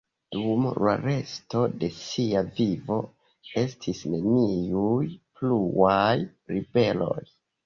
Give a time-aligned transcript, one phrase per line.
[0.35, 2.97] Dum la resto de sia vivo
[3.65, 5.05] estis neniuj
[5.43, 6.11] pluaj
[6.57, 7.21] ribeloj.